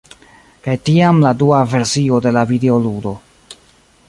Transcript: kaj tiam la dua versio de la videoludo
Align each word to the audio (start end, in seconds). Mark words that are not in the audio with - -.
kaj 0.67 0.75
tiam 0.87 1.21
la 1.25 1.33
dua 1.43 1.59
versio 1.75 2.21
de 2.27 2.33
la 2.39 2.47
videoludo 2.53 3.15